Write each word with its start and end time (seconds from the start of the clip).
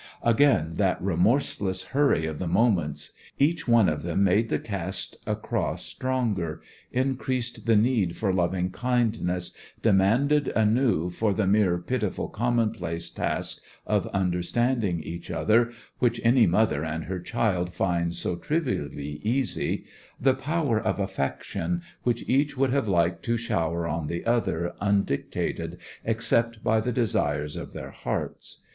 Again 0.23 0.77
that 0.77 0.99
remorseless 0.99 1.83
hurry 1.83 2.25
of 2.25 2.39
the 2.39 2.47
moments! 2.47 3.11
Each 3.37 3.67
one 3.67 3.87
of 3.87 4.01
them 4.01 4.23
made 4.23 4.49
the 4.49 4.57
cast 4.57 5.17
across 5.27 5.95
longer, 6.01 6.59
increased 6.91 7.67
the 7.67 7.75
need 7.75 8.15
for 8.17 8.33
loving 8.33 8.71
kindness, 8.71 9.53
demanded 9.83 10.47
anew, 10.55 11.11
for 11.11 11.33
the 11.35 11.45
mere 11.45 11.77
pitiful 11.77 12.29
commonplace 12.29 13.11
task 13.11 13.61
of 13.85 14.07
understanding 14.07 15.03
each 15.03 15.29
other 15.29 15.71
which 15.99 16.19
any 16.23 16.47
mother 16.47 16.83
and 16.83 17.03
her 17.03 17.19
child 17.19 17.71
find 17.71 18.15
so 18.15 18.37
trivially 18.37 19.21
easy 19.21 19.85
the 20.19 20.33
power 20.33 20.79
of 20.81 20.99
affection 20.99 21.83
which 22.01 22.27
each 22.27 22.57
would 22.57 22.71
have 22.71 22.87
liked 22.87 23.21
to 23.25 23.37
shower 23.37 23.85
on 23.87 24.07
the 24.07 24.25
other 24.25 24.73
undictated 24.81 25.77
except 26.03 26.63
by 26.63 26.79
the 26.81 26.91
desires 26.91 27.55
of 27.55 27.73
their 27.73 27.91
hearts. 27.91 28.61